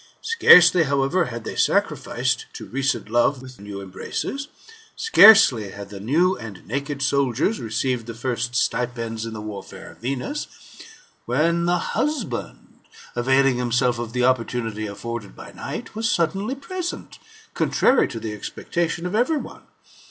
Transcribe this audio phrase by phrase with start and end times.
[0.23, 4.47] Scarcely, however, had they sacrificed to recent love with new embraces,
[4.95, 9.99] scarcely had the new and naked soldiers received the first stipends in the warfare of
[9.99, 10.47] Venus,
[11.27, 12.79] when the husband,
[13.15, 17.19] availing himself of the opportnnity afforded by night, was suddenly present,
[17.53, 19.61] contrary to the expectation of every one.